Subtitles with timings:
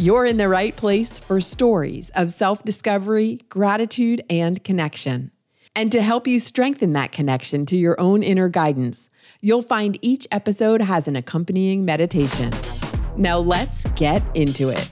[0.00, 5.32] You're in the right place for stories of self discovery, gratitude, and connection.
[5.74, 10.28] And to help you strengthen that connection to your own inner guidance, you'll find each
[10.30, 12.52] episode has an accompanying meditation.
[13.16, 14.88] Now let's get into it.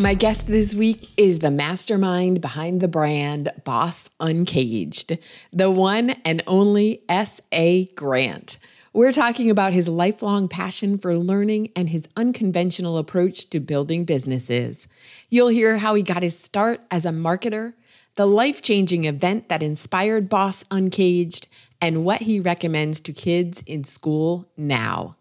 [0.00, 5.18] My guest this week is the mastermind behind the brand Boss Uncaged,
[5.52, 7.84] the one and only S.A.
[7.94, 8.58] Grant.
[8.94, 14.88] We're talking about his lifelong passion for learning and his unconventional approach to building businesses.
[15.28, 17.74] You'll hear how he got his start as a marketer,
[18.16, 21.48] the life changing event that inspired Boss Uncaged,
[21.82, 25.16] and what he recommends to kids in school now.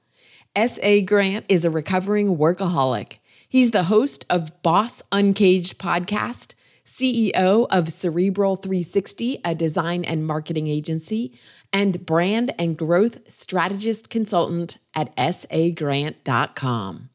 [0.55, 1.01] S.A.
[1.01, 3.17] Grant is a recovering workaholic.
[3.49, 6.53] He's the host of Boss Uncaged podcast,
[6.87, 11.37] CEO of Cerebral 360, a design and marketing agency,
[11.73, 17.09] and brand and growth strategist consultant at sagrant.com.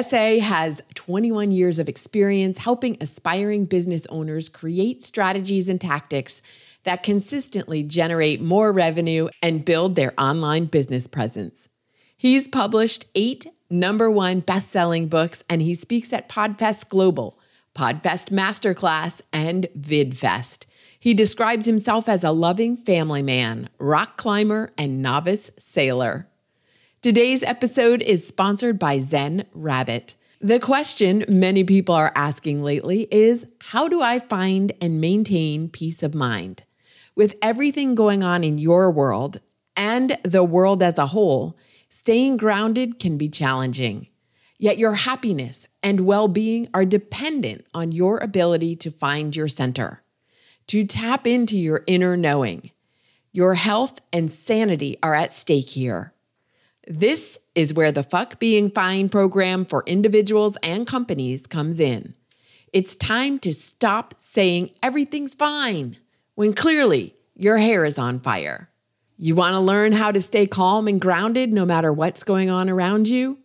[0.00, 6.40] SA has 21 years of experience helping aspiring business owners create strategies and tactics
[6.84, 11.68] that consistently generate more revenue and build their online business presence.
[12.16, 17.38] He's published eight number one best selling books, and he speaks at Podfest Global,
[17.74, 20.66] Podfest Masterclass, and VidFest.
[21.02, 26.28] He describes himself as a loving family man, rock climber, and novice sailor.
[27.00, 30.14] Today's episode is sponsored by Zen Rabbit.
[30.40, 36.04] The question many people are asking lately is how do I find and maintain peace
[36.04, 36.62] of mind?
[37.16, 39.40] With everything going on in your world
[39.76, 44.06] and the world as a whole, staying grounded can be challenging.
[44.56, 50.01] Yet your happiness and well being are dependent on your ability to find your center
[50.72, 52.70] to tap into your inner knowing.
[53.30, 56.14] Your health and sanity are at stake here.
[56.88, 62.14] This is where the Fuck Being Fine program for individuals and companies comes in.
[62.72, 65.98] It's time to stop saying everything's fine
[66.36, 68.70] when clearly your hair is on fire.
[69.18, 72.70] You want to learn how to stay calm and grounded no matter what's going on
[72.70, 73.36] around you?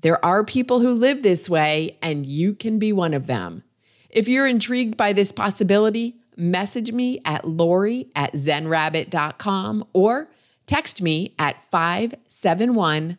[0.00, 3.62] There are people who live this way, and you can be one of them.
[4.10, 10.28] If you're intrigued by this possibility, message me at lori at zenrabbit.com or
[10.66, 13.18] text me at 571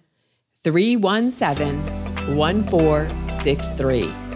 [0.64, 4.28] 317 1463.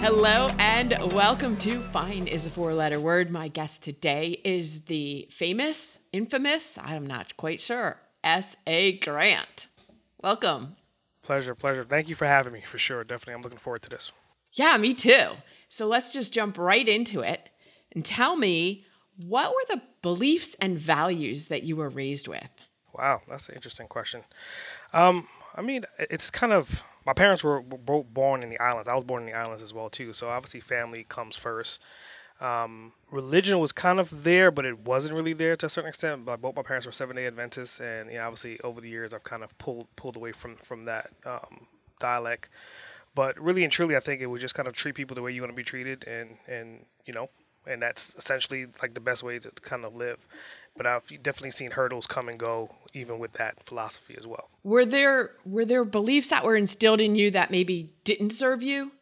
[0.00, 3.28] Hello and welcome to Fine is a four letter word.
[3.28, 8.98] My guest today is the famous, infamous, I'm not quite sure, S.A.
[8.98, 9.66] Grant.
[10.22, 10.76] Welcome.
[11.22, 11.82] Pleasure, pleasure.
[11.82, 13.02] Thank you for having me for sure.
[13.02, 13.34] Definitely.
[13.34, 14.12] I'm looking forward to this.
[14.56, 15.32] Yeah, me too.
[15.68, 17.50] So let's just jump right into it
[17.92, 18.84] and tell me
[19.24, 22.48] what were the beliefs and values that you were raised with?
[22.94, 24.22] Wow, that's an interesting question.
[24.92, 28.88] Um, I mean, it's kind of my parents were both born in the islands.
[28.88, 30.12] I was born in the islands as well too.
[30.12, 31.82] So obviously, family comes first.
[32.40, 36.24] Um, religion was kind of there, but it wasn't really there to a certain extent.
[36.24, 39.12] But both my parents were seven day Adventists, and you know, obviously over the years,
[39.12, 41.66] I've kind of pulled pulled away from from that um,
[42.00, 42.48] dialect.
[43.16, 45.32] But really and truly, I think it would just kind of treat people the way
[45.32, 47.30] you want to be treated, and and you know,
[47.66, 50.28] and that's essentially like the best way to kind of live.
[50.76, 54.50] But I've definitely seen hurdles come and go, even with that philosophy as well.
[54.62, 58.92] Were there were there beliefs that were instilled in you that maybe didn't serve you?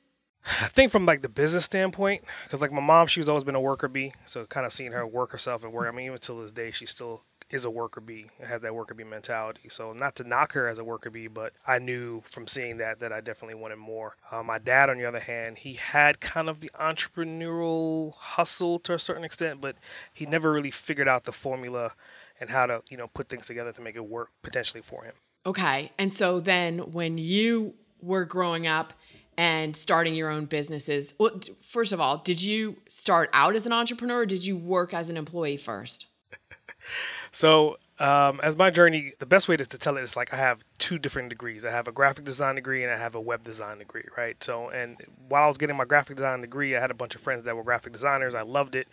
[0.47, 3.61] I think from like the business standpoint, because like my mom, she's always been a
[3.61, 5.89] worker bee, so kind of seeing her work herself and work.
[5.89, 7.23] I mean, even till this day, she's still
[7.55, 9.69] is a worker bee and has that worker bee mentality.
[9.69, 12.99] So not to knock her as a worker bee, but I knew from seeing that
[12.99, 14.17] that I definitely wanted more.
[14.33, 18.95] Uh, my dad, on the other hand, he had kind of the entrepreneurial hustle to
[18.95, 19.77] a certain extent, but
[20.12, 21.93] he never really figured out the formula
[22.41, 25.15] and how to you know put things together to make it work potentially for him.
[25.47, 28.95] Okay, and so then when you were growing up
[29.39, 33.73] and starting your own businesses, well, first of all, did you start out as an
[33.73, 36.07] entrepreneur or did you work as an employee first?
[37.33, 40.37] So Um, as my journey, the best way to, to tell it is like I
[40.37, 41.64] have two different degrees.
[41.64, 44.43] I have a graphic design degree and I have a web design degree, right?
[44.43, 44.96] So, and
[45.29, 47.55] while I was getting my graphic design degree, I had a bunch of friends that
[47.56, 48.35] were graphic designers.
[48.35, 48.88] I loved it.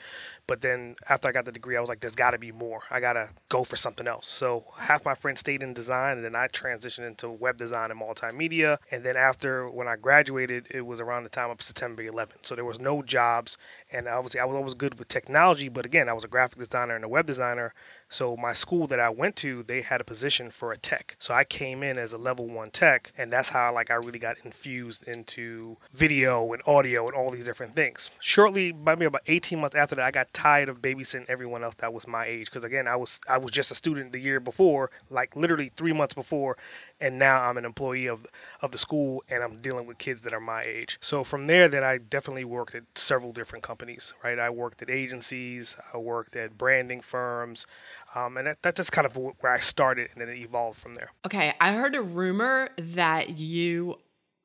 [0.45, 2.81] But then after I got the degree, I was like, there's got to be more.
[2.91, 4.27] I got to go for something else.
[4.27, 7.99] So, half my friends stayed in design and then I transitioned into web design and
[7.99, 8.77] multimedia.
[8.91, 12.45] And then after when I graduated, it was around the time of September 11th.
[12.45, 13.57] So, there was no jobs.
[13.91, 15.69] And obviously, I was always good with technology.
[15.69, 17.73] But again, I was a graphic designer and a web designer.
[18.11, 21.15] So my school that I went to, they had a position for a tech.
[21.17, 24.19] So I came in as a level one tech, and that's how like I really
[24.19, 28.09] got infused into video and audio and all these different things.
[28.19, 31.93] Shortly, maybe about 18 months after that, I got tired of babysitting everyone else that
[31.93, 32.47] was my age.
[32.47, 35.93] Because again, I was I was just a student the year before, like literally three
[35.93, 36.57] months before,
[37.01, 38.25] and now I'm an employee of
[38.61, 40.97] of the school, and I'm dealing with kids that are my age.
[41.01, 44.13] So from there, then I definitely worked at several different companies.
[44.23, 47.65] Right, I worked at agencies, I worked at branding firms.
[48.13, 50.93] Um, and that, that's just kind of where I started, and then it evolved from
[50.93, 51.11] there.
[51.25, 53.97] Okay, I heard a rumor that you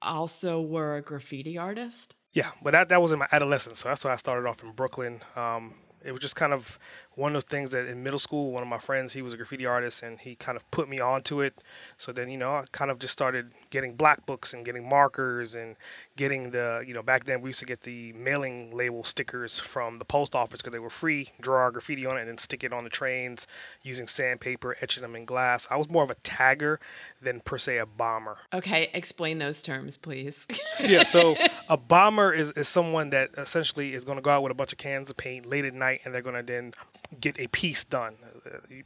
[0.02, 2.14] also were a graffiti artist.
[2.32, 3.80] Yeah, but that, that was in my adolescence.
[3.80, 5.20] So that's why I started off in Brooklyn.
[5.36, 5.74] Um,
[6.04, 6.78] it was just kind of
[7.16, 9.38] one of those things that in middle school, one of my friends, he was a
[9.38, 11.54] graffiti artist and he kind of put me onto it.
[11.96, 15.54] So then, you know, I kind of just started getting black books and getting markers
[15.54, 15.76] and
[16.16, 19.94] getting the, you know, back then we used to get the mailing label stickers from
[19.94, 22.62] the post office because they were free, draw our graffiti on it and then stick
[22.62, 23.46] it on the trains
[23.82, 25.66] using sandpaper, etching them in glass.
[25.70, 26.76] I was more of a tagger
[27.22, 28.36] than per se a bomber.
[28.52, 30.46] Okay, explain those terms, please.
[30.86, 31.34] yeah, so
[31.70, 34.72] a bomber is, is someone that essentially is going to go out with a bunch
[34.72, 36.74] of cans of paint late at night and they're going to then
[37.20, 38.14] get a piece done.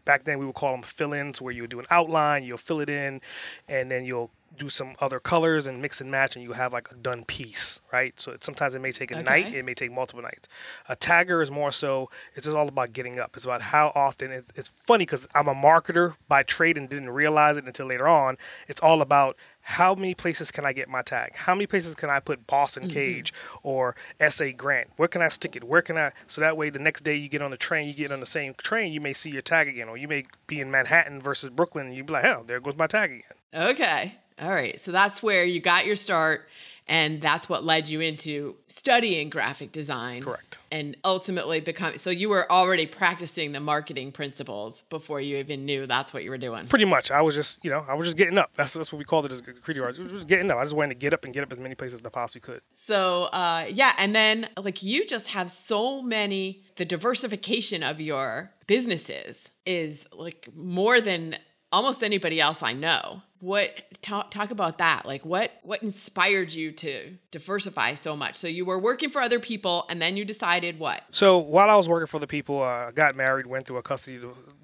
[0.05, 2.81] Back then, we would call them fill-ins, where you would do an outline, you'll fill
[2.81, 3.21] it in,
[3.69, 6.91] and then you'll do some other colors and mix and match, and you have like
[6.91, 8.19] a done piece, right?
[8.21, 9.23] So it, sometimes it may take a okay.
[9.23, 10.49] night, it may take multiple nights.
[10.89, 13.37] A tagger is more so; it's just all about getting up.
[13.37, 14.31] It's about how often.
[14.31, 18.09] It, it's funny because I'm a marketer by trade and didn't realize it until later
[18.09, 18.37] on.
[18.69, 19.37] It's all about
[19.71, 21.31] how many places can I get my tag?
[21.37, 22.93] How many places can I put Boston mm-hmm.
[22.93, 23.33] Cage
[23.63, 23.95] or
[24.29, 24.89] SA Grant?
[24.97, 25.63] Where can I stick it?
[25.63, 26.11] Where can I?
[26.27, 28.27] So that way, the next day you get on the train, you get on the
[28.27, 31.51] same train, you may see your tag again, or you may be in Manhattan versus
[31.51, 33.71] Brooklyn, and you be like, hell, there goes my tag again.
[33.71, 34.15] Okay.
[34.41, 34.81] All right.
[34.81, 36.49] So that's where you got your start
[36.91, 40.59] and that's what led you into studying graphic design correct.
[40.73, 45.87] and ultimately become so you were already practicing the marketing principles before you even knew
[45.87, 46.67] that's what you were doing.
[46.67, 47.11] Pretty much.
[47.11, 48.51] I was just you know i was just getting up.
[48.57, 49.99] That's, that's what we called it as creative arts.
[49.99, 50.59] Just getting up.
[50.59, 52.41] I just wanted to get up and get up as many places as i possibly
[52.41, 52.61] could.
[52.75, 58.51] So uh, yeah and then like you just have so many the diversification of your
[58.67, 61.37] businesses is like more than
[61.73, 63.23] almost anybody else i know.
[63.41, 65.07] What talk, talk about that.
[65.07, 68.37] Like what what inspired you to diversify so much?
[68.37, 71.03] So you were working for other people and then you decided what?
[71.11, 73.83] So while i was working for the people uh, i got married went through a
[73.83, 74.21] custody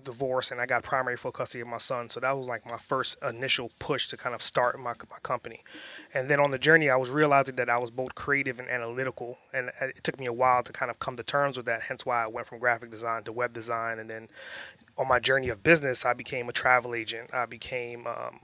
[0.07, 2.09] divorce and i got primary full custody of my son.
[2.09, 5.63] So that was like my first initial push to kind of start my, my company.
[6.15, 9.39] And then on the journey i was realizing that i was both creative and analytical.
[9.53, 12.07] And it took me a while to kind of come to terms with that hence
[12.07, 13.99] why i went from graphic design to web design.
[13.99, 14.29] And then
[14.97, 17.35] on my journey of business i became a travel agent.
[17.35, 18.41] I became um,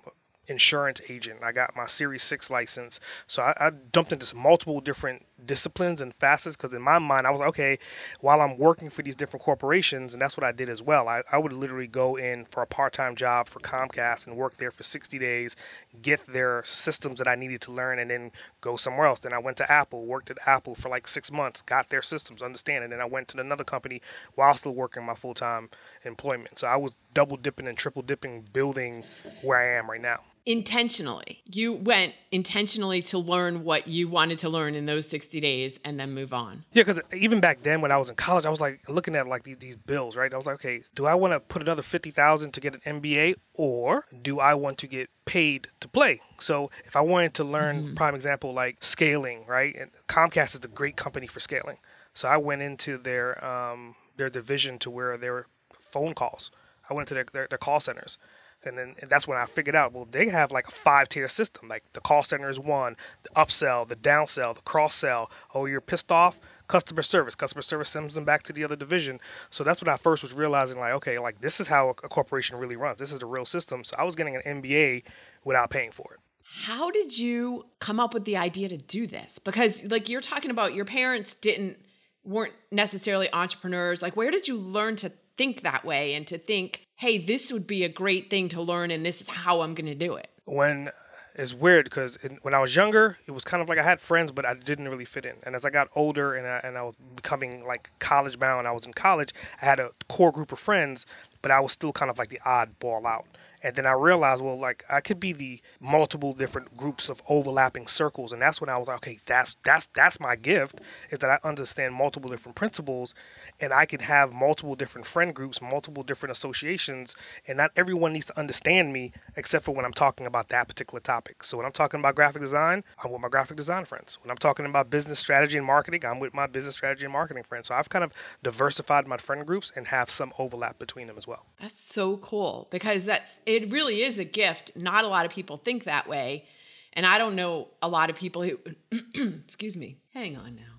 [0.47, 1.43] insurance agent.
[1.43, 3.01] I got my Series 6 license.
[3.27, 7.31] So I, I dumped into multiple different disciplines and facets because in my mind, I
[7.31, 7.79] was like, okay,
[8.21, 11.23] while I'm working for these different corporations, and that's what I did as well, I,
[11.31, 14.71] I would literally go in for a part time job for Comcast and work there
[14.71, 15.57] for 60 days,
[16.01, 18.31] get their systems that I needed to learn, and then
[18.61, 19.21] go somewhere else.
[19.21, 22.43] Then I went to Apple, worked at Apple for like six months, got their systems,
[22.43, 24.01] understand, and then I went to another company
[24.35, 25.69] while still working my full time
[26.05, 26.59] employment.
[26.59, 29.05] So I was double dipping and triple dipping, building
[29.43, 31.43] where I am right now intentionally.
[31.45, 36.01] You went intentionally to learn what you wanted to learn in those 60 days and
[36.01, 36.65] then move on.
[36.73, 39.29] Yeah, because even back then when I was in college, I was like looking at
[39.29, 40.33] like these, these bills, right?
[40.33, 43.35] I was like, okay, do I want to put another 50,000 to get an MBA
[43.55, 46.21] or do I want to get paid to play?
[46.39, 47.95] So if I wanted to learn, mm-hmm.
[47.95, 49.75] prime example, like scaling, right?
[49.77, 51.77] And Comcast is a great company for scaling.
[52.15, 55.47] So I went into their um, their division to where there were
[55.79, 56.51] phone calls.
[56.91, 58.19] I went to their, their, their call centers
[58.65, 61.29] and then and that's when I figured out, well, they have like a five tier
[61.29, 61.69] system.
[61.69, 65.31] Like the call center is one, the upsell, the downsell, the cross sell.
[65.55, 66.41] Oh, you're pissed off?
[66.69, 67.35] Customer service.
[67.35, 69.21] Customer service sends them back to the other division.
[69.51, 72.57] So that's when I first was realizing, like, okay, like this is how a corporation
[72.57, 72.99] really runs.
[72.99, 73.85] This is the real system.
[73.85, 75.05] So I was getting an MBA
[75.45, 76.21] without paying for it.
[76.67, 79.39] How did you come up with the idea to do this?
[79.39, 81.79] Because like you're talking about your parents didn't
[82.25, 84.03] weren't necessarily entrepreneurs.
[84.03, 87.67] Like where did you learn to think that way and to think, hey, this would
[87.67, 90.31] be a great thing to learn and this is how I'm going to do it?
[90.45, 90.89] When
[91.35, 94.31] it's weird because when I was younger, it was kind of like I had friends,
[94.31, 95.35] but I didn't really fit in.
[95.43, 98.71] And as I got older and I, and I was becoming like college bound, I
[98.71, 101.05] was in college, I had a core group of friends
[101.43, 103.27] but I was still kind of like the oddball out.
[103.65, 107.87] And then I realized, well, like I could be the multiple different groups of overlapping
[107.87, 110.81] circles, and that's when I was like, okay, that's that's that's my gift
[111.11, 113.15] is that I understand multiple different principles,
[113.61, 117.15] and I can have multiple different friend groups, multiple different associations,
[117.47, 121.01] and not everyone needs to understand me except for when I'm talking about that particular
[121.01, 121.45] topic.
[121.45, 124.19] So when I'm talking about graphic design, I'm with my graphic design friends.
[124.23, 127.45] When I'm talking about business strategy and marketing, I'm with my business strategy and marketing
[127.45, 127.69] friends.
[127.69, 131.29] So I've kind of diversified my friend groups and have some overlap between them as
[131.29, 131.32] well.
[131.61, 134.73] That's so cool because that's it really is a gift.
[134.77, 136.47] Not a lot of people think that way.
[136.95, 138.59] And I don't know a lot of people who
[139.45, 139.99] excuse me.
[140.13, 140.73] Hang on now.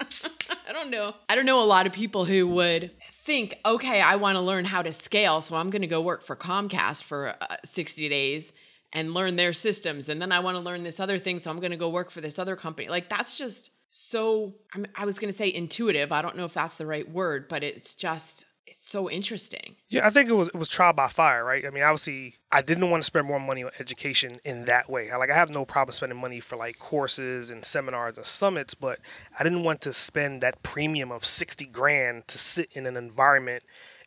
[0.68, 1.14] I don't know.
[1.28, 2.90] I don't know a lot of people who would
[3.24, 6.22] think, okay, I want to learn how to scale, so I'm going to go work
[6.22, 8.52] for Comcast for uh, 60 days
[8.92, 10.08] and learn their systems.
[10.08, 12.10] And then I want to learn this other thing, so I'm going to go work
[12.10, 12.88] for this other company.
[12.88, 14.54] Like, that's just so,
[14.94, 16.12] I was going to say intuitive.
[16.12, 19.76] I don't know if that's the right word, but it's just so interesting.
[19.88, 21.64] Yeah, I think it was it was trial by fire, right?
[21.66, 25.10] I mean, obviously, I didn't want to spend more money on education in that way.
[25.10, 28.74] I, like, I have no problem spending money for like courses and seminars and summits,
[28.74, 28.98] but
[29.38, 33.62] I didn't want to spend that premium of sixty grand to sit in an environment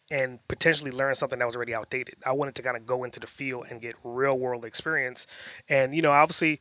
[0.09, 2.15] and potentially learn something that was already outdated.
[2.25, 5.27] I wanted to kind of go into the field and get real world experience.
[5.67, 6.59] And you know, obviously,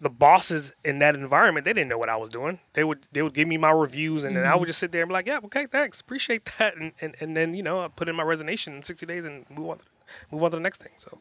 [0.00, 2.58] the bosses in that environment, they didn't know what I was doing.
[2.72, 4.52] They would they would give me my reviews, and then mm-hmm.
[4.52, 7.14] I would just sit there and be like, "Yeah, okay, thanks, appreciate that," and and,
[7.20, 9.78] and then you know I put in my resignation in sixty days and move on
[9.78, 9.84] to,
[10.30, 10.92] move on to the next thing.
[10.96, 11.18] So,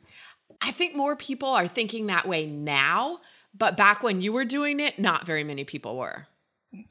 [0.62, 3.20] I think more people are thinking that way now,
[3.58, 6.28] but back when you were doing it, not very many people were.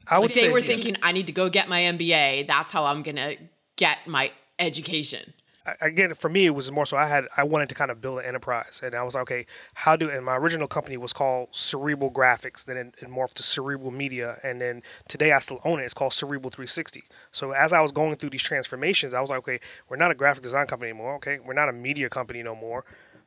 [0.07, 2.47] I would like they were thinking, "I need to go get my MBA.
[2.47, 3.35] That's how I'm gonna
[3.75, 5.33] get my education."
[5.81, 8.19] Again for me it was more so i had i wanted to kind of build
[8.19, 8.81] an enterprise.
[8.83, 12.65] And i was like okay how do and my original company was called cerebral graphics
[12.65, 14.39] then it, it morphed to cerebral media.
[14.43, 15.83] And then today i still own it.
[15.83, 19.39] It's called cerebral 360 so as i was going through these transformations i was like
[19.39, 21.15] okay we're not a graphic design company anymore.
[21.15, 22.83] Okay we're not a media company no more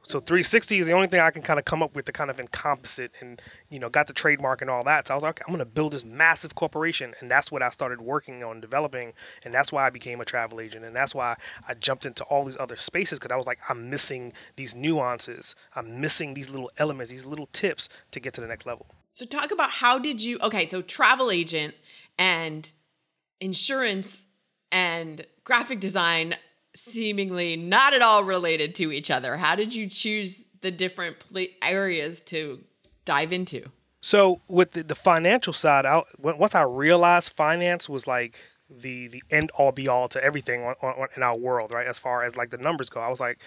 [0.09, 2.31] so 360 is the only thing I can kind of come up with to kind
[2.31, 5.09] of encompass it and, you know, got the trademark and all that.
[5.09, 7.15] So I was like, okay, I'm going to build this massive corporation.
[7.21, 9.15] And that's what I started working on developing.
[9.45, 10.85] And that's why I became a travel agent.
[10.85, 11.37] And that's why
[11.67, 15.57] I jumped into all these other spaces because I was like, I'm missing these nuances.
[15.75, 18.87] I'm missing these little elements, these little tips to get to the next level.
[19.09, 21.75] So talk about how did you, okay, so travel agent
[22.17, 22.71] and
[23.41, 24.27] insurance
[24.71, 26.37] and graphic design
[26.77, 29.37] seemingly not at all related to each other.
[29.37, 31.17] How did you choose the different
[31.63, 32.61] areas to
[33.05, 33.71] dive into?
[34.01, 39.23] So with the, the financial side, I, once I realized finance was like the the
[39.31, 41.87] end all be all to everything on, on, in our world, right?
[41.87, 43.41] As far as like the numbers go, I was like,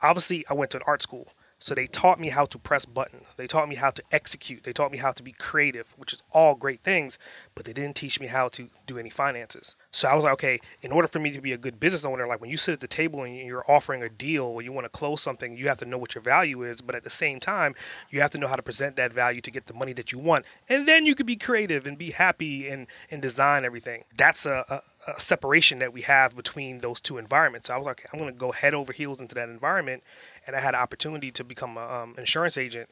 [0.00, 1.28] obviously, I went to an art school.
[1.62, 3.34] So they taught me how to press buttons.
[3.36, 4.64] They taught me how to execute.
[4.64, 7.20] They taught me how to be creative, which is all great things,
[7.54, 9.76] but they didn't teach me how to do any finances.
[9.92, 12.26] So I was like, okay, in order for me to be a good business owner,
[12.26, 14.86] like when you sit at the table and you're offering a deal or you want
[14.86, 17.38] to close something, you have to know what your value is, but at the same
[17.38, 17.76] time,
[18.10, 20.18] you have to know how to present that value to get the money that you
[20.18, 20.44] want.
[20.68, 24.02] And then you could be creative and be happy and, and design everything.
[24.16, 27.68] That's a, a a separation that we have between those two environments.
[27.68, 30.02] So I was like, I'm going to go head over heels into that environment
[30.46, 32.90] and I had an opportunity to become an um, insurance agent.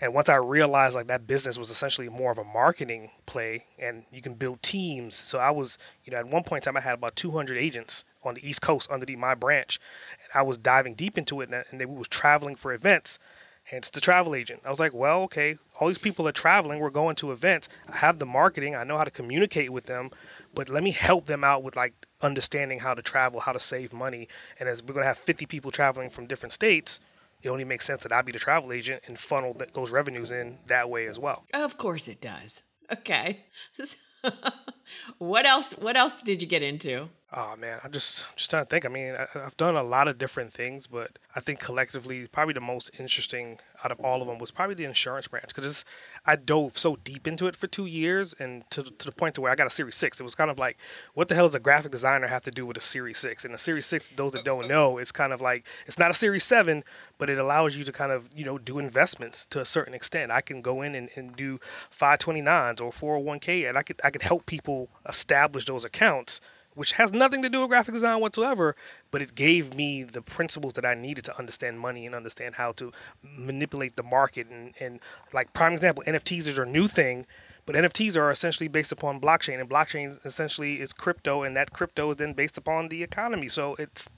[0.00, 4.04] And once I realized like that business was essentially more of a marketing play, and
[4.12, 5.16] you can build teams.
[5.16, 8.04] So I was, you know, at one point in time I had about 200 agents
[8.24, 9.80] on the East Coast underneath my branch,
[10.22, 13.18] and I was diving deep into it, and, and they was traveling for events.
[13.64, 14.62] Hence the travel agent.
[14.64, 16.78] I was like, well, okay, all these people are traveling.
[16.78, 17.68] We're going to events.
[17.86, 18.74] I have the marketing.
[18.74, 20.10] I know how to communicate with them,
[20.58, 23.92] but let me help them out with like understanding how to travel, how to save
[23.92, 24.26] money.
[24.58, 26.98] And as we're going to have 50 people traveling from different states,
[27.40, 30.32] it only makes sense that I be the travel agent and funnel th- those revenues
[30.32, 31.44] in that way as well.
[31.54, 32.64] Of course it does.
[32.92, 33.44] Okay.
[35.18, 37.08] what else what else did you get into?
[37.30, 38.86] Oh man, I'm just I'm just trying to think.
[38.86, 42.54] I mean, I, have done a lot of different things, but I think collectively, probably
[42.54, 45.84] the most interesting out of all of them was probably the insurance branch because
[46.24, 49.42] I dove so deep into it for two years, and to to the point to
[49.42, 50.18] where I got a Series Six.
[50.18, 50.78] It was kind of like,
[51.12, 53.44] what the hell does a graphic designer have to do with a Series Six?
[53.44, 56.14] And a Series Six, those that don't know, it's kind of like it's not a
[56.14, 56.82] Series Seven,
[57.18, 60.32] but it allows you to kind of you know do investments to a certain extent.
[60.32, 61.58] I can go in and, and do
[61.92, 66.40] 529s or 401k, and I could I could help people establish those accounts
[66.78, 68.76] which has nothing to do with graphic design whatsoever,
[69.10, 72.70] but it gave me the principles that I needed to understand money and understand how
[72.72, 72.92] to
[73.22, 74.46] manipulate the market.
[74.48, 75.00] And, and
[75.34, 77.26] like prime example, NFTs is a new thing,
[77.66, 82.10] but NFTs are essentially based upon blockchain, and blockchain essentially is crypto, and that crypto
[82.10, 83.48] is then based upon the economy.
[83.48, 84.08] So it's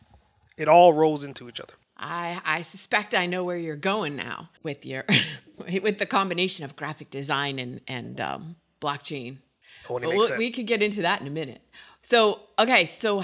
[0.59, 1.75] it all rolls into each other.
[1.97, 5.05] I, I suspect I know where you're going now with your
[5.83, 9.39] with the combination of graphic design and and um, blockchain.
[9.89, 11.63] Only Well, we could get into that in a minute.
[12.03, 13.23] So, okay, so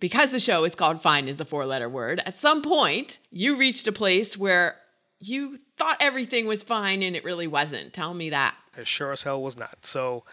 [0.00, 3.56] because the show is called Fine is the four letter word, at some point you
[3.56, 4.76] reached a place where
[5.20, 7.92] you thought everything was fine and it really wasn't.
[7.92, 8.54] Tell me that.
[8.76, 9.84] It sure as hell was not.
[9.84, 10.24] So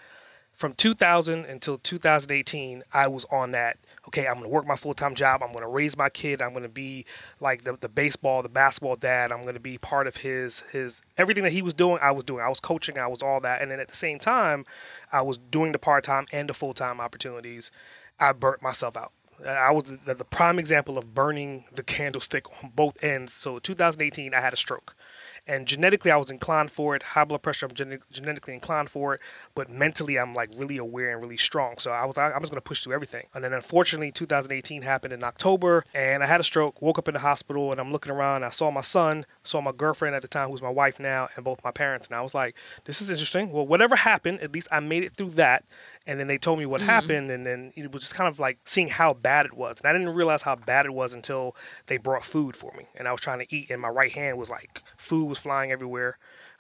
[0.56, 3.78] from 2000 until 2018, I was on that.
[4.08, 5.44] Okay, I'm gonna work my full time job.
[5.44, 6.42] I'm gonna raise my kid.
[6.42, 7.06] I'm gonna be
[7.42, 9.34] like the, the baseball, the basketball dad.
[9.34, 12.00] I'm gonna be part of his his everything that he was doing.
[12.02, 12.42] I was doing.
[12.42, 12.98] I was coaching.
[12.98, 13.62] I was all that.
[13.62, 14.66] And then at the same time,
[15.12, 17.70] I was doing the part time and the full time opportunities.
[18.18, 19.12] I burnt myself out.
[19.46, 23.34] I was the, the prime example of burning the candlestick on both ends.
[23.34, 24.96] So 2018, I had a stroke
[25.48, 27.02] and genetically I was inclined for it.
[27.02, 29.22] High blood pressure, I'm gene- genetically inclined for it,
[29.54, 31.78] but mentally I'm like really aware and really strong.
[31.78, 33.28] So I was I was gonna push through everything.
[33.34, 36.82] And then unfortunately, 2018 happened in October, and I had a stroke.
[36.82, 38.44] Woke up in the hospital, and I'm looking around.
[38.44, 41.46] I saw my son, saw my girlfriend at the time, who's my wife now, and
[41.46, 42.08] both my parents.
[42.08, 43.52] And I was like, this is interesting.
[43.52, 45.64] Well, whatever happened, at least I made it through that.
[46.08, 48.60] And then they told me what happened, and then it was just kind of like
[48.66, 49.80] seeing how bad it was.
[49.80, 51.56] And I didn't realize how bad it was until
[51.88, 54.38] they brought food for me, and I was trying to eat, and my right hand
[54.38, 56.18] was like food was flying everywhere.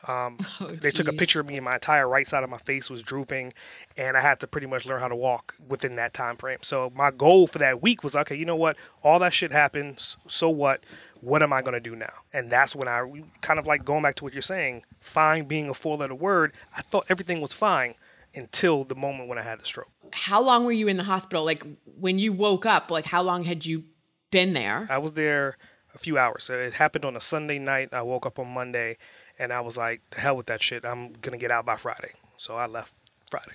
[0.07, 0.39] Um,
[0.81, 3.01] they took a picture of me, and my entire right side of my face was
[3.03, 3.53] drooping,
[3.97, 6.59] and I had to pretty much learn how to walk within that time frame.
[6.61, 8.35] So my goal for that week was okay.
[8.35, 8.77] You know what?
[9.03, 10.17] All that shit happens.
[10.27, 10.83] So what?
[11.21, 12.13] What am I gonna do now?
[12.33, 13.03] And that's when I
[13.41, 14.83] kind of like going back to what you're saying.
[14.99, 16.53] Fine being a four-letter word.
[16.75, 17.95] I thought everything was fine
[18.35, 19.89] until the moment when I had the stroke.
[20.11, 21.43] How long were you in the hospital?
[21.45, 23.83] Like when you woke up, like how long had you
[24.31, 24.87] been there?
[24.89, 25.57] I was there
[25.93, 26.43] a few hours.
[26.43, 27.89] So it happened on a Sunday night.
[27.93, 28.97] I woke up on Monday,
[29.39, 30.85] and I was like, "The hell with that shit.
[30.85, 32.93] I'm gonna get out by Friday." So I left
[33.31, 33.53] Friday.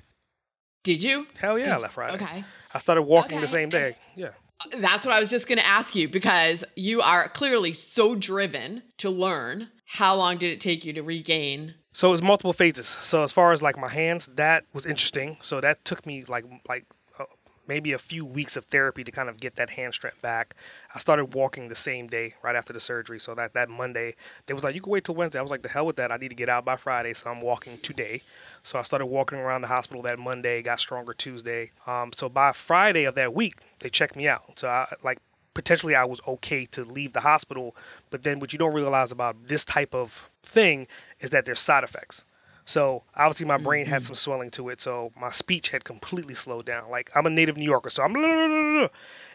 [0.82, 1.26] Did you?
[1.38, 2.14] Hell yeah, Did I left Friday.
[2.24, 2.44] Okay.
[2.72, 3.88] I started walking Okay, the same day.
[3.88, 4.30] it's- Yeah.
[4.76, 8.82] That's what I was just going to ask you because you are clearly so driven
[8.98, 9.68] to learn.
[9.86, 11.74] How long did it take you to regain?
[12.00, 12.86] So it was multiple phases.
[12.86, 15.36] So as far as like my hands, that was interesting.
[15.42, 16.86] So that took me like like
[17.18, 17.24] uh,
[17.68, 20.56] maybe a few weeks of therapy to kind of get that hand strength back.
[20.94, 23.20] I started walking the same day right after the surgery.
[23.20, 24.14] So that that Monday,
[24.46, 25.38] they was like, you can wait till Wednesday.
[25.38, 26.10] I was like, the hell with that.
[26.10, 28.22] I need to get out by Friday, so I'm walking today.
[28.62, 30.62] So I started walking around the hospital that Monday.
[30.62, 31.72] Got stronger Tuesday.
[31.86, 34.58] Um, so by Friday of that week, they checked me out.
[34.58, 35.18] So I like
[35.54, 37.76] potentially I was okay to leave the hospital.
[38.10, 40.86] But then what you don't realize about this type of thing
[41.20, 42.26] is that there's side effects.
[42.64, 44.06] So obviously my brain had mm-hmm.
[44.06, 46.88] some swelling to it, so my speech had completely slowed down.
[46.88, 48.14] Like I'm a native New Yorker, so I'm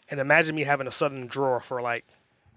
[0.09, 2.05] and imagine me having a sudden drawer for like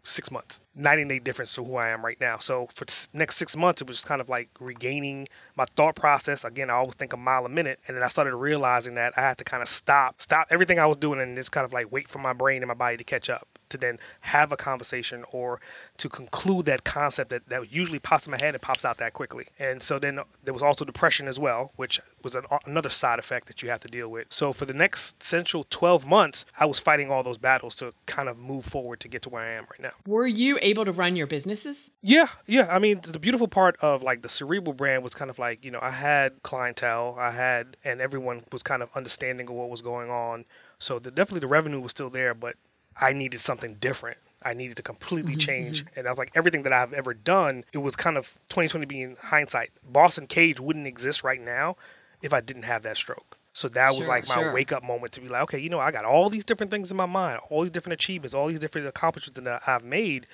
[0.02, 0.60] six months.
[0.74, 2.38] Night and day difference to who I am right now.
[2.38, 6.44] So for the next six months, it was kind of like regaining my thought process.
[6.44, 9.22] Again, I always think a mile a minute, and then I started realizing that I
[9.22, 11.90] had to kind of stop, stop everything I was doing, and just kind of like
[11.92, 15.24] wait for my brain and my body to catch up to then have a conversation
[15.32, 15.60] or
[15.98, 19.12] to conclude that concept that, that usually pops in my head and pops out that
[19.12, 19.46] quickly.
[19.58, 23.46] And so then there was also depression as well, which was an, another side effect
[23.48, 24.26] that you have to deal with.
[24.30, 28.28] So for the next central 12 months, I was fighting all those battles to kind
[28.28, 29.92] of move forward to get to where I am right now.
[30.06, 31.90] Were you able to run your businesses?
[32.02, 32.68] Yeah, yeah.
[32.70, 35.70] I mean, the beautiful part of like the cerebral brand was kind of like, you
[35.70, 39.82] know, I had clientele, I had, and everyone was kind of understanding of what was
[39.82, 40.44] going on.
[40.78, 42.54] So the, definitely the revenue was still there, but
[43.00, 44.18] I needed something different.
[44.42, 45.84] I needed to completely mm-hmm, change.
[45.84, 45.98] Mm-hmm.
[45.98, 49.16] And I was like, everything that I've ever done, it was kind of 2020 being
[49.20, 49.70] hindsight.
[49.84, 51.76] Boss Uncaged wouldn't exist right now
[52.22, 53.36] if I didn't have that stroke.
[53.52, 54.54] So that was like my sure.
[54.54, 56.92] wake up moment to be like, okay, you know, I got all these different things
[56.92, 60.26] in my mind, all these different achievements, all these different accomplishments that I've made,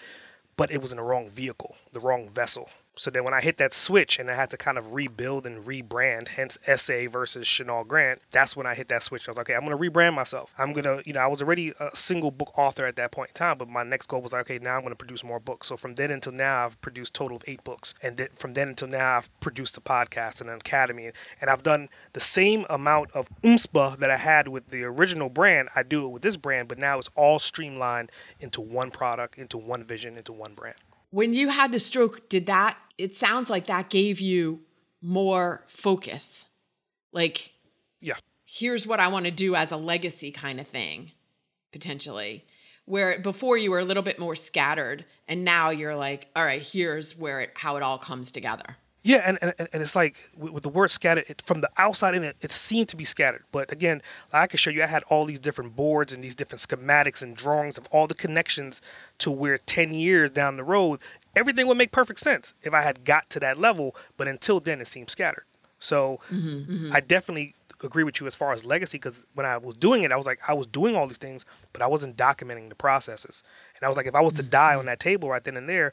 [0.59, 2.69] but it was in the wrong vehicle, the wrong vessel.
[2.97, 5.65] So then when I hit that switch and I had to kind of rebuild and
[5.65, 9.29] rebrand, hence SA versus Chanel Grant, that's when I hit that switch.
[9.29, 10.55] I was like, okay, I'm going to rebrand myself.
[10.59, 13.31] I'm going to, you know, I was already a single book author at that point
[13.31, 15.41] in time, but my next goal was like, okay, now I'm going to produce more
[15.41, 15.67] books.
[15.69, 17.95] So from then until now, I've produced total of eight books.
[18.03, 21.11] And then from then until now, I've produced a podcast and an academy.
[21.41, 25.69] And I've done the same amount of umspa that I had with the original brand.
[25.75, 29.59] I do it with this brand, but now it's all streamlined into one product, into
[29.59, 30.77] one vision, into one brand.
[31.15, 34.63] When you had the stroke, did that, it sounds like that gave you
[35.01, 36.47] more focus.
[37.13, 37.53] Like,
[38.01, 38.17] Yeah.
[38.45, 41.13] here's what I want to do as a legacy kind of thing,
[41.71, 42.45] potentially.
[42.85, 46.61] Where before you were a little bit more scattered, and now you're like, all right,
[46.61, 48.77] here's where it, how it all comes together.
[49.07, 52.25] Yeah, and, and, and it's like with, the word scattered, it, from the outside in
[52.25, 53.45] it, it seemed to be scattered.
[53.53, 54.01] But again,
[54.33, 57.37] I can show you, I had all these different boards and these different schematics and
[57.37, 58.81] drawings of all the connections
[59.19, 61.01] to where 10 years down the road,
[61.37, 63.95] everything would make perfect sense if I had got to that level.
[64.17, 65.45] But until then, it seemed scattered.
[65.79, 66.93] So mm-hmm, mm-hmm.
[66.95, 70.13] I definitely agree with you as far as legacy because when I was doing it,
[70.13, 73.45] I was like, I was doing all these things, but I wasn't documenting the processes.
[73.77, 75.59] And I was like, if I was to mm-hmm, die on that table right then
[75.59, 75.93] and there,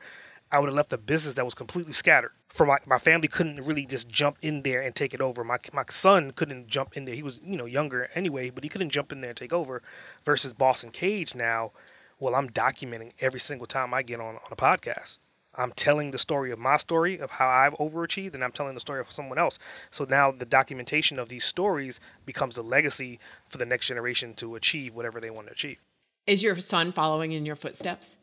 [0.51, 2.31] I would have left a business that was completely scattered.
[2.49, 5.43] For my, my family couldn't really just jump in there and take it over.
[5.43, 7.15] My my son couldn't jump in there.
[7.15, 9.81] He was you know younger anyway, but he couldn't jump in there and take over.
[10.25, 11.71] Versus Boss Cage now,
[12.19, 15.19] well, I'm documenting every single time I get on on a podcast.
[15.55, 18.79] I'm telling the story of my story of how I've overachieved, and I'm telling the
[18.79, 19.59] story of someone else.
[19.89, 24.55] So now the documentation of these stories becomes a legacy for the next generation to
[24.55, 25.79] achieve whatever they want to achieve.
[26.27, 28.15] Is your son following in your footsteps?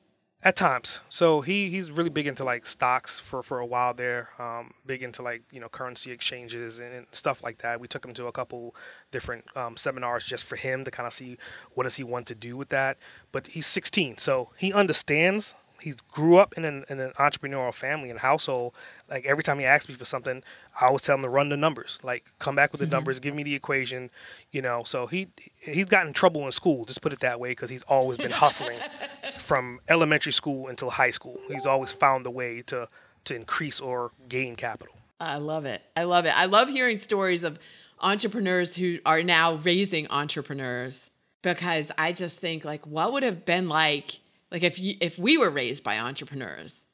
[0.44, 1.00] At times.
[1.08, 4.28] So he, he's really big into like stocks for, for a while there.
[4.38, 7.80] Um, big into like, you know, currency exchanges and, and, stuff like that.
[7.80, 8.72] We took him to a couple
[9.10, 11.38] different um, seminars just for him to kind of see
[11.74, 12.98] what does he want to do with that.
[13.32, 18.10] But he's 16, so he understands he grew up in an, in an entrepreneurial family
[18.10, 18.74] and household.
[19.08, 20.42] Like every time he asked me for something,
[20.80, 21.98] I always tell him to run the numbers.
[22.02, 22.94] Like come back with the mm-hmm.
[22.94, 24.10] numbers, give me the equation,
[24.50, 24.82] you know.
[24.84, 26.84] So he he's gotten in trouble in school.
[26.84, 28.78] Just put it that way, because he's always been hustling
[29.32, 31.38] from elementary school until high school.
[31.48, 32.88] He's always found a way to
[33.24, 34.94] to increase or gain capital.
[35.20, 35.82] I love it.
[35.96, 36.38] I love it.
[36.38, 37.58] I love hearing stories of
[38.00, 41.10] entrepreneurs who are now raising entrepreneurs
[41.42, 45.36] because I just think like what would have been like like if you, if we
[45.36, 46.84] were raised by entrepreneurs,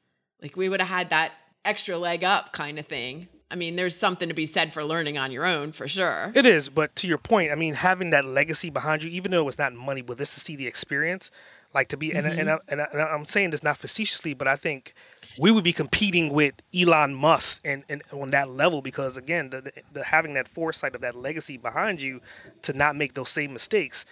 [0.42, 1.32] like we would have had that
[1.64, 3.28] extra leg up kind of thing.
[3.50, 6.32] I mean, there's something to be said for learning on your own for sure.
[6.34, 9.46] It is, but to your point, I mean, having that legacy behind you, even though
[9.46, 11.30] it's not money, but this to see the experience,
[11.72, 12.26] like to be, mm-hmm.
[12.26, 14.94] and, and, I, and, I, I'm saying this not facetiously, but I think
[15.38, 19.60] we would be competing with Elon Musk and, and on that level because again, the,
[19.60, 22.20] the, the having that foresight of that legacy behind you
[22.62, 24.04] to not make those same mistakes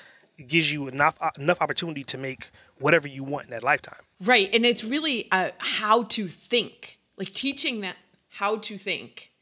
[0.48, 4.00] gives you enough uh, enough opportunity to make whatever you want in that lifetime.
[4.20, 7.96] Right, and it's really uh, how to think, like teaching that
[8.28, 9.32] how to think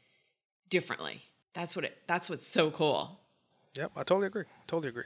[0.69, 1.23] differently.
[1.53, 1.97] That's what it.
[2.07, 3.19] That's what's so cool.
[3.77, 4.45] Yep, I totally agree.
[4.67, 5.05] Totally agree.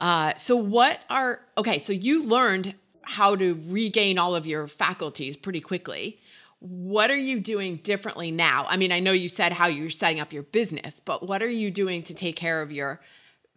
[0.00, 1.78] Uh, so what are okay?
[1.78, 6.20] So you learned how to regain all of your faculties pretty quickly.
[6.58, 8.66] What are you doing differently now?
[8.68, 11.50] I mean, I know you said how you're setting up your business, but what are
[11.50, 13.00] you doing to take care of your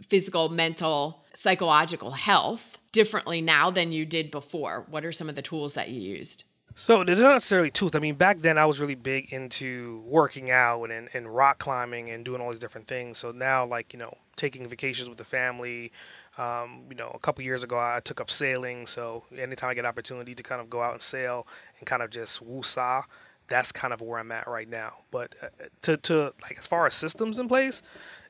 [0.02, 4.86] physical, mental, psychological health differently now than you did before?
[4.89, 6.43] What are some of the tools that you used?
[6.75, 7.95] So they're not necessarily tools.
[7.95, 12.10] I mean, back then I was really big into working out and, and rock climbing
[12.10, 13.19] and doing all these different things.
[13.19, 15.93] So now, like you know, taking vacations with the family.
[16.38, 18.86] Um, you know, a couple years ago I took up sailing.
[18.86, 21.47] So anytime I get opportunity to kind of go out and sail
[21.80, 23.04] and kind of just woosah,
[23.50, 25.00] that's kind of where I'm at right now.
[25.12, 25.48] But uh,
[25.84, 27.82] to to like as far as systems in place,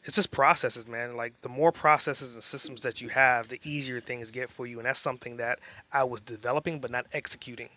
[0.03, 1.15] it's just processes, man.
[1.15, 4.79] Like the more processes and systems that you have, the easier things get for you.
[4.79, 5.59] And that's something that
[5.91, 7.69] I was developing but not executing.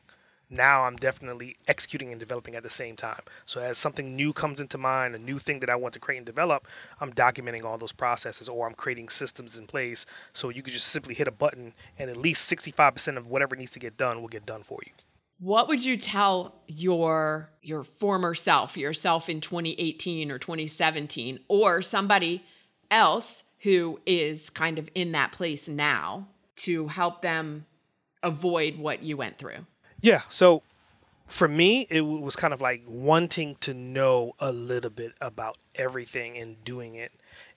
[0.49, 3.23] Now I'm definitely executing and developing at the same time.
[3.47, 6.19] So as something new comes into mind, a new thing that I want to create
[6.19, 6.69] and develop,
[7.01, 10.89] I'm documenting all those processes or I'm creating systems in place so you could just
[10.89, 14.29] simply hit a button and at least 65% of whatever needs to get done will
[14.29, 14.93] get done for you
[15.43, 22.45] what would you tell your your former self yourself in 2018 or 2017 or somebody
[22.93, 27.67] else who is kind of in that place now to help them
[28.23, 29.67] avoid what you went through?
[29.99, 30.63] Yeah so
[31.27, 36.39] for me it was kind of like wanting to know a little bit about everything
[36.39, 37.11] and doing it.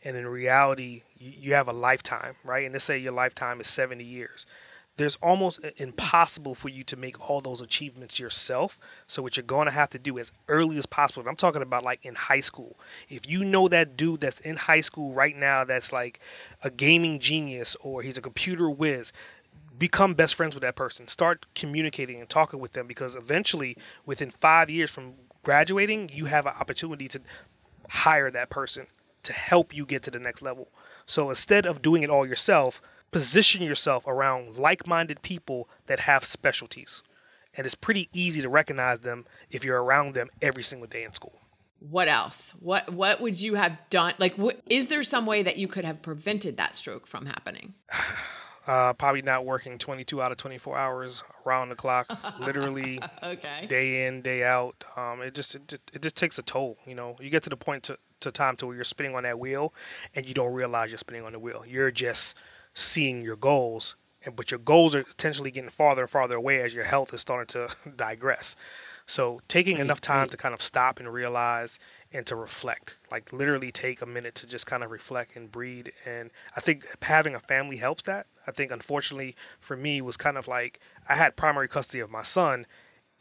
[0.04, 2.66] And in reality you have a lifetime right?
[2.66, 4.48] And let's say your lifetime is 70 years
[4.98, 8.80] there's almost impossible for you to make all those achievements yourself.
[9.08, 11.28] So what you're going to have to do as early as possible.
[11.28, 12.78] I'm talking about like in high school.
[13.10, 16.20] If you know that dude that's in high school right now that's like
[16.64, 19.12] a gaming genius or he's a computer whiz,
[19.78, 21.10] become best friends with that person.
[21.10, 26.46] Start communicating and talking with them because eventually within 5 years from graduating, you have
[26.46, 27.20] an opportunity to
[27.90, 28.88] hire that person
[29.24, 30.70] to help you get to the next level.
[31.06, 32.82] So instead of doing it all yourself,
[33.16, 37.02] position yourself around like minded people that have specialties.
[37.56, 41.14] And it's pretty easy to recognize them if you're around them every single day in
[41.14, 41.40] school.
[41.80, 42.54] What else?
[42.60, 44.16] What what would you have done?
[44.18, 47.74] Like, what, is there some way that you could have prevented that stroke from happening?
[48.68, 52.08] Uh, probably not working 22 out of 24 hours around the clock,
[52.40, 53.68] literally okay.
[53.68, 54.84] day in, day out.
[54.98, 56.80] Um, it just it, it just takes a toll.
[56.84, 59.22] You know, you get to the point to, to time to where you're spinning on
[59.22, 59.72] that wheel,
[60.16, 61.64] and you don't realize you're spinning on the wheel.
[61.68, 62.36] You're just
[62.76, 66.74] seeing your goals, and but your goals are potentially getting farther and farther away as
[66.74, 68.56] your health is starting to digress.
[69.08, 71.80] So taking enough time to kind of stop and realize
[72.12, 75.88] and to reflect, like literally take a minute to just kind of reflect and breathe.
[76.06, 78.26] And I think having a family helps that.
[78.48, 82.24] I think unfortunately for me was kind of like I had primary custody of my
[82.24, 82.66] son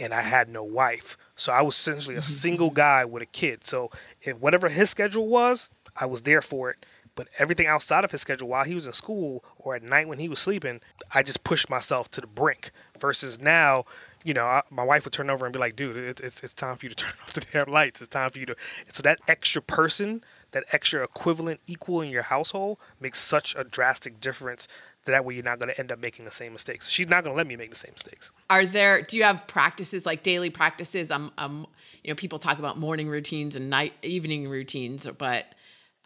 [0.00, 1.18] and I had no wife.
[1.36, 2.24] So I was essentially a mm-hmm.
[2.24, 3.64] single guy with a kid.
[3.64, 3.90] So
[4.22, 6.86] if whatever his schedule was, I was there for it.
[7.14, 10.18] But everything outside of his schedule while he was in school or at night when
[10.18, 10.80] he was sleeping,
[11.14, 12.70] I just pushed myself to the brink.
[12.98, 13.84] Versus now,
[14.24, 16.54] you know, I, my wife would turn over and be like, "Dude, it, it's it's
[16.54, 18.00] time for you to turn off the damn lights.
[18.00, 18.56] It's time for you to."
[18.88, 24.20] So that extra person, that extra equivalent, equal in your household, makes such a drastic
[24.20, 24.66] difference.
[25.04, 26.88] That way, you're not going to end up making the same mistakes.
[26.88, 28.30] She's not going to let me make the same mistakes.
[28.48, 29.02] Are there?
[29.02, 31.10] Do you have practices like daily practices?
[31.10, 31.66] Um, um,
[32.02, 35.44] you know, people talk about morning routines and night, evening routines, but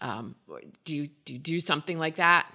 [0.00, 0.36] um,
[0.84, 2.46] do you do you do something like that?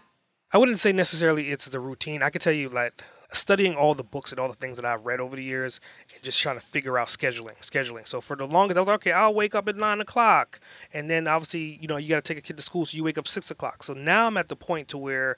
[0.51, 2.21] I wouldn't say necessarily it's the routine.
[2.21, 5.05] I could tell you like studying all the books and all the things that I've
[5.05, 5.79] read over the years
[6.13, 8.07] and just trying to figure out scheduling, scheduling.
[8.07, 10.59] So for the longest, I was like, okay, I'll wake up at nine o'clock,
[10.93, 13.03] and then obviously, you know, you got to take a kid to school, so you
[13.03, 13.83] wake up six o'clock.
[13.83, 15.35] So now I'm at the point to where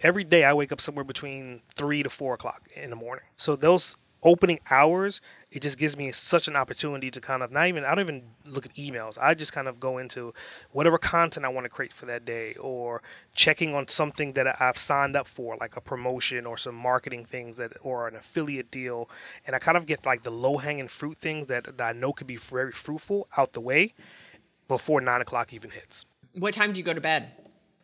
[0.00, 3.24] every day I wake up somewhere between three to four o'clock in the morning.
[3.36, 7.68] So those opening hours, it just gives me such an opportunity to kind of not
[7.68, 9.18] even I don't even look at emails.
[9.20, 10.32] I just kind of go into
[10.72, 13.02] whatever content I want to create for that day or
[13.36, 17.58] checking on something that I've signed up for, like a promotion or some marketing things
[17.58, 19.08] that or an affiliate deal.
[19.46, 22.12] And I kind of get like the low hanging fruit things that, that I know
[22.12, 23.92] could be very fruitful out the way
[24.66, 26.06] before nine o'clock even hits.
[26.32, 27.30] What time do you go to bed?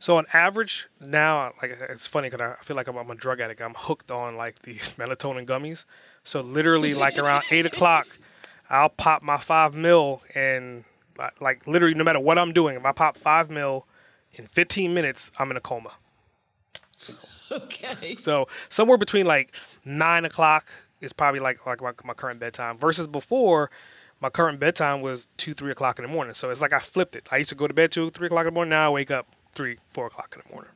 [0.00, 3.38] So on average now, like it's funny because I feel like I'm, I'm, a drug
[3.38, 3.60] addict.
[3.60, 5.84] I'm hooked on like these melatonin gummies.
[6.22, 8.06] So literally, like around eight o'clock,
[8.70, 10.84] I'll pop my five mil, and
[11.38, 13.86] like literally, no matter what I'm doing, if I pop five mil
[14.32, 15.90] in 15 minutes, I'm in a coma.
[17.52, 18.14] Okay.
[18.14, 23.06] So somewhere between like nine o'clock is probably like like my, my current bedtime versus
[23.06, 23.70] before
[24.20, 26.32] my current bedtime was two, three o'clock in the morning.
[26.32, 27.28] So it's like I flipped it.
[27.32, 28.70] I used to go to bed two, three o'clock in the morning.
[28.70, 29.26] Now I wake up
[29.60, 30.72] three, four o'clock in the morning.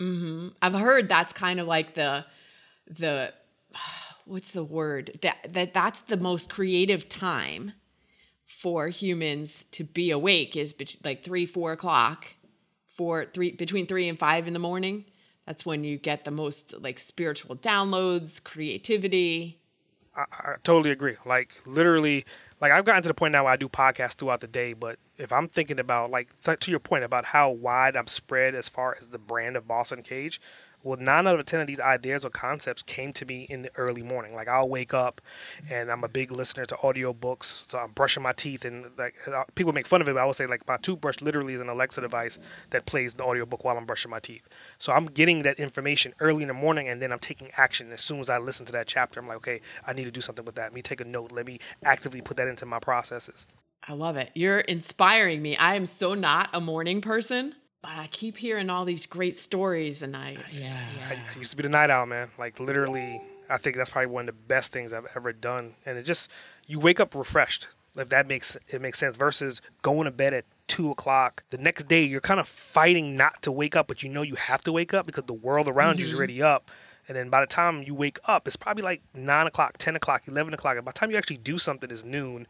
[0.00, 0.48] Mm-hmm.
[0.60, 2.24] I've heard that's kind of like the
[2.88, 3.32] the
[4.24, 7.72] what's the word that that that's the most creative time
[8.44, 12.34] for humans to be awake is be- like three, four o'clock,
[12.88, 15.04] four, three between three and five in the morning.
[15.46, 19.60] That's when you get the most like spiritual downloads, creativity.
[20.16, 21.14] I, I totally agree.
[21.24, 22.24] Like literally,
[22.62, 24.98] like I've gotten to the point now where I do podcasts throughout the day, but
[25.18, 28.68] if I'm thinking about like th- to your point about how wide I'm spread as
[28.68, 30.40] far as the brand of Boss Uncaged,
[30.82, 33.70] well, nine out of ten of these ideas or concepts came to me in the
[33.76, 34.34] early morning.
[34.34, 35.20] Like I'll wake up,
[35.70, 39.14] and I'm a big listener to audiobooks, so I'm brushing my teeth, and like
[39.54, 41.68] people make fun of it, but I would say like my toothbrush literally is an
[41.68, 42.38] Alexa device
[42.70, 44.48] that plays the audiobook while I'm brushing my teeth.
[44.78, 48.00] So I'm getting that information early in the morning, and then I'm taking action as
[48.00, 49.20] soon as I listen to that chapter.
[49.20, 50.64] I'm like, okay, I need to do something with that.
[50.64, 51.32] Let me take a note.
[51.32, 53.46] Let me actively put that into my processes.
[53.86, 54.30] I love it.
[54.34, 55.56] You're inspiring me.
[55.56, 60.02] I am so not a morning person but I keep hearing all these great stories,
[60.02, 61.08] and I yeah, yeah.
[61.10, 62.28] I, I, used to be the night owl, man.
[62.38, 65.74] Like literally, I think that's probably one of the best things I've ever done.
[65.84, 66.30] And it just
[66.68, 67.66] you wake up refreshed,
[67.98, 69.16] if that makes it makes sense.
[69.16, 73.42] Versus going to bed at two o'clock the next day, you're kind of fighting not
[73.42, 75.94] to wake up, but you know you have to wake up because the world around
[75.94, 76.00] mm-hmm.
[76.00, 76.70] you is already up.
[77.08, 80.22] And then by the time you wake up, it's probably like nine o'clock, ten o'clock,
[80.28, 80.76] eleven o'clock.
[80.76, 82.46] And by the time you actually do something, it's noon,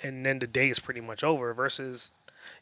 [0.00, 1.52] and then the day is pretty much over.
[1.52, 2.12] Versus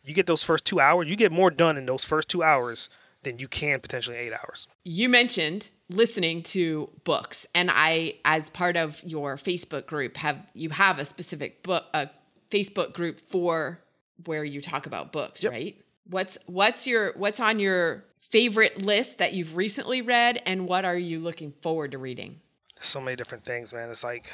[0.04, 2.88] you get those first two hours, you get more done in those first two hours
[3.24, 4.68] than you can potentially eight hours.
[4.84, 10.70] You mentioned listening to books, and I, as part of your Facebook group, have you
[10.70, 12.08] have a specific book, a
[12.50, 13.80] Facebook group for
[14.26, 15.52] where you talk about books, yep.
[15.52, 15.76] right?
[16.08, 20.98] What's what's your what's on your favorite list that you've recently read, and what are
[20.98, 22.40] you looking forward to reading?
[22.80, 23.88] So many different things, man.
[23.88, 24.30] It's like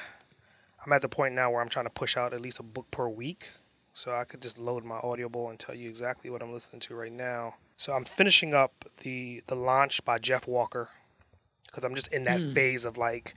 [0.84, 2.90] I'm at the point now where I'm trying to push out at least a book
[2.90, 3.48] per week
[3.92, 6.94] so I could just load my Audible and tell you exactly what I'm listening to
[6.94, 7.54] right now.
[7.76, 8.72] So I'm finishing up
[9.02, 10.88] the the launch by Jeff Walker
[11.66, 12.52] because I'm just in that mm.
[12.52, 13.34] phase of like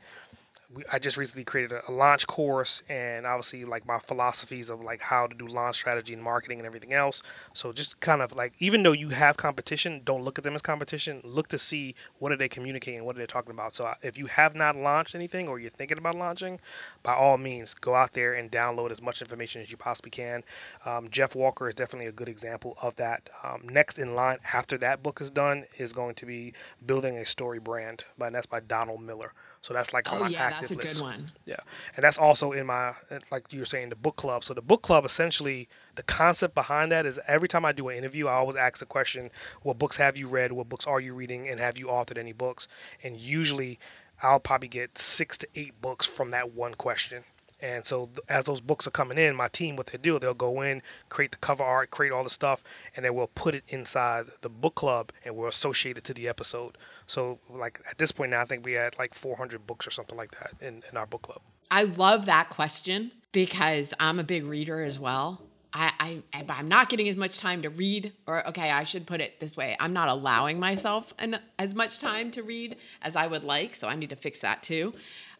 [0.91, 5.01] I just recently created a, a, launch course and obviously like my philosophies of like
[5.01, 7.21] how to do launch strategy and marketing and everything else.
[7.53, 10.61] So just kind of like even though you have competition, don't look at them as
[10.61, 11.21] competition.
[11.23, 13.75] Look to see what are they communicating, what are they talking about.
[13.75, 16.59] So if you have not launched anything or you're thinking about launching,
[17.03, 20.43] by all means go out there and download as much information as you possibly can.
[20.85, 23.29] Um, Jeff Walker is definitely a good example of that.
[23.43, 26.53] Um, next in line after that book is done is going to be
[26.85, 29.33] building a story brand, and that's by Donald Miller.
[29.63, 30.97] So that's like on oh, my yeah, active that's a list.
[30.97, 31.31] good one.
[31.45, 31.55] Yeah,
[31.95, 32.93] and that's also in my
[33.31, 34.43] like you were saying the book club.
[34.43, 37.95] So the book club essentially the concept behind that is every time I do an
[37.95, 40.51] interview, I always ask the question, "What books have you read?
[40.51, 41.47] What books are you reading?
[41.47, 42.67] And have you authored any books?"
[43.01, 43.79] And usually,
[44.21, 47.23] I'll probably get six to eight books from that one question.
[47.63, 50.61] And so as those books are coming in, my team, what they do, they'll go
[50.61, 52.61] in, create the cover art, create all the stuff,
[52.93, 56.27] and then we'll put it inside the book club and we'll associate it to the
[56.27, 56.77] episode.
[57.07, 60.17] So like at this point now, I think we had like 400 books or something
[60.17, 61.39] like that in, in our book club.
[61.71, 65.41] I love that question because I'm a big reader as well.
[65.71, 69.21] I, I I'm not getting as much time to read, or okay, I should put
[69.21, 73.25] it this way: I'm not allowing myself an, as much time to read as I
[73.25, 74.93] would like, so I need to fix that too.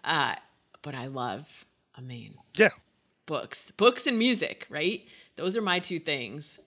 [0.03, 0.33] Uh,
[0.81, 2.69] but I love, I mean, Yeah.
[3.25, 5.06] books, books and music, right?
[5.36, 6.60] Those are my two things.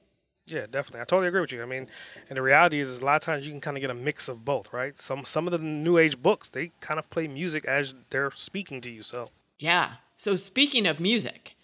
[0.47, 1.01] Yeah, definitely.
[1.01, 1.62] I totally agree with you.
[1.62, 1.89] I mean,
[2.29, 3.95] and the reality is, is a lot of times you can kind of get a
[3.95, 4.97] mix of both, right?
[4.97, 8.81] Some some of the new age books they kind of play music as they're speaking
[8.83, 9.03] to you.
[9.03, 9.95] So Yeah.
[10.17, 11.57] So speaking of music,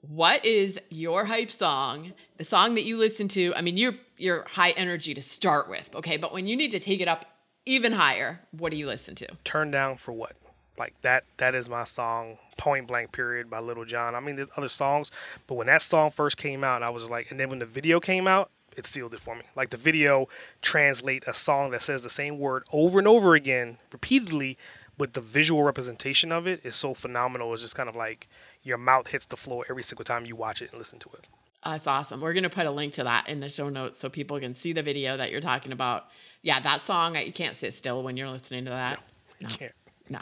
[0.00, 2.12] what is your hype song?
[2.36, 3.54] The song that you listen to?
[3.54, 6.16] I mean, you're you're high energy to start with, okay?
[6.16, 7.26] But when you need to take it up
[7.64, 9.28] even higher, what do you listen to?
[9.44, 10.32] turn down for what?
[10.78, 14.14] Like that that is my song, Point Blank Period by Lil Jon.
[14.14, 15.10] I mean, there's other songs,
[15.46, 18.00] but when that song first came out, I was like, and then when the video
[18.00, 19.42] came out, it sealed it for me.
[19.54, 20.28] Like the video
[20.60, 24.58] translate a song that says the same word over and over again, repeatedly,
[24.98, 27.52] but the visual representation of it is so phenomenal.
[27.52, 28.28] It's just kind of like
[28.62, 31.28] your mouth hits the floor every single time you watch it and listen to it.
[31.64, 32.20] That's awesome.
[32.20, 34.54] We're going to put a link to that in the show notes so people can
[34.54, 36.06] see the video that you're talking about.
[36.42, 39.02] Yeah, that song, you can't sit still when you're listening to that.
[39.40, 39.72] You can't.
[40.08, 40.20] No.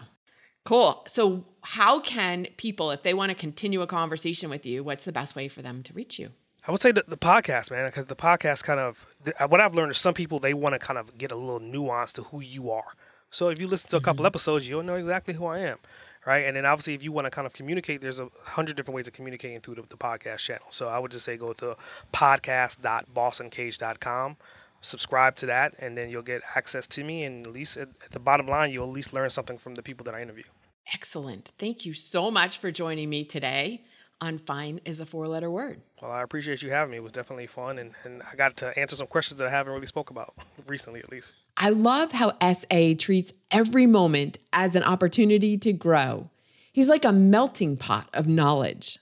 [0.65, 1.05] Cool.
[1.07, 5.13] So, how can people, if they want to continue a conversation with you, what's the
[5.13, 6.31] best way for them to reach you?
[6.67, 9.61] I would say the, the podcast, man, because the podcast kind of th- uh, what
[9.61, 12.23] I've learned is some people they want to kind of get a little nuance to
[12.23, 12.95] who you are.
[13.29, 14.29] So if you listen to a couple mm-hmm.
[14.29, 15.77] episodes, you'll know exactly who I am,
[16.25, 16.47] right?
[16.47, 19.07] And then obviously, if you want to kind of communicate, there's a hundred different ways
[19.07, 20.65] of communicating through the, the podcast channel.
[20.71, 21.77] So I would just say go to
[22.15, 24.37] podcast.bossuncaged.com,
[24.85, 27.25] subscribe to that, and then you'll get access to me.
[27.25, 29.83] And at least at, at the bottom line, you'll at least learn something from the
[29.83, 30.45] people that I interview.
[30.93, 31.53] Excellent.
[31.59, 33.85] Thank you so much for joining me today
[34.21, 35.81] on Fine is a Four Letter Word.
[36.01, 36.97] Well, I appreciate you having me.
[36.99, 39.73] It was definitely fun, and, and I got to answer some questions that I haven't
[39.73, 40.35] really spoke about
[40.67, 41.33] recently, at least.
[41.57, 46.31] I love how SA treats every moment as an opportunity to grow.
[46.73, 48.99] He's like a melting pot of knowledge.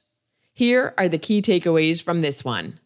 [0.53, 2.79] Here are the key takeaways from this one.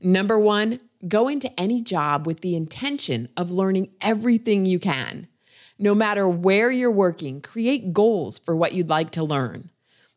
[0.00, 5.26] Number one, go into any job with the intention of learning everything you can.
[5.78, 9.70] No matter where you're working, create goals for what you'd like to learn.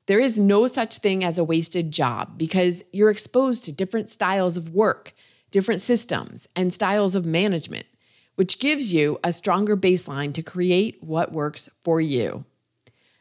[0.05, 4.57] There is no such thing as a wasted job because you're exposed to different styles
[4.57, 5.13] of work,
[5.49, 7.87] different systems, and styles of management,
[8.35, 12.45] which gives you a stronger baseline to create what works for you.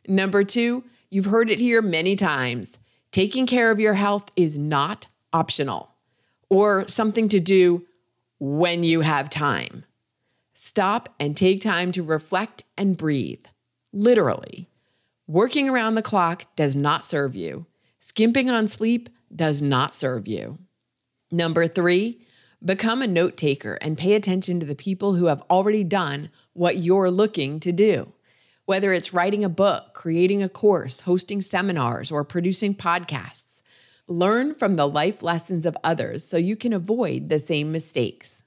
[0.07, 2.79] Number two, you've heard it here many times
[3.11, 5.93] taking care of your health is not optional
[6.48, 7.87] or something to do
[8.38, 9.85] when you have time.
[10.54, 13.44] Stop and take time to reflect and breathe.
[13.92, 14.68] Literally.
[15.26, 17.66] Working around the clock does not serve you.
[17.98, 20.59] Skimping on sleep does not serve you.
[21.30, 22.20] Number three,
[22.64, 26.76] become a note taker and pay attention to the people who have already done what
[26.76, 28.12] you're looking to do.
[28.66, 33.53] Whether it's writing a book, creating a course, hosting seminars, or producing podcasts,
[34.06, 38.42] learn from the life lessons of others so you can avoid the same mistakes.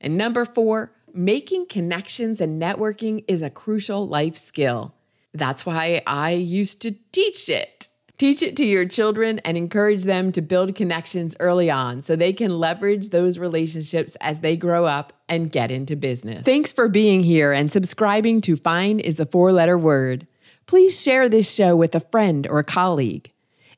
[0.00, 4.94] And number four, making connections and networking is a crucial life skill.
[5.34, 7.88] That's why I used to teach it.
[8.16, 12.32] Teach it to your children and encourage them to build connections early on so they
[12.32, 16.44] can leverage those relationships as they grow up and get into business.
[16.44, 20.26] Thanks for being here and subscribing to Fine is a four letter word.
[20.66, 23.30] Please share this show with a friend or a colleague.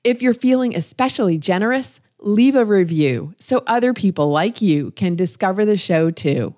[0.03, 5.67] If you're feeling especially generous, leave a review so other people like you can discover
[5.67, 6.55] the show too.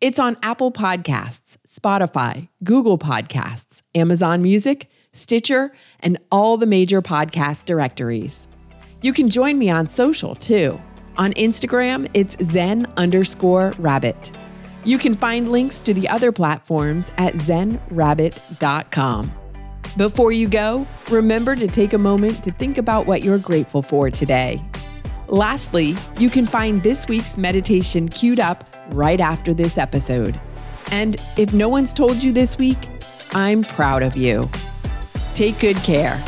[0.00, 7.66] It's on Apple Podcasts, Spotify, Google Podcasts, Amazon Music, Stitcher, and all the major podcast
[7.66, 8.48] directories.
[9.02, 10.80] You can join me on social too.
[11.18, 14.32] On Instagram, it's zen underscore rabbit.
[14.84, 19.32] You can find links to the other platforms at zenrabbit.com.
[19.96, 24.10] Before you go, remember to take a moment to think about what you're grateful for
[24.10, 24.64] today.
[25.26, 30.40] Lastly, you can find this week's meditation queued up right after this episode.
[30.90, 32.78] And if no one's told you this week,
[33.32, 34.48] I'm proud of you.
[35.34, 36.20] Take good care.